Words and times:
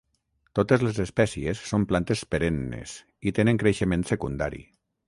Totes 0.59 0.85
les 0.87 1.01
espècies 1.03 1.61
són 1.73 1.85
plantes 1.93 2.25
perennes 2.33 2.99
i 3.33 3.39
tenen 3.41 3.65
creixement 3.67 4.09
secundari. 4.15 4.69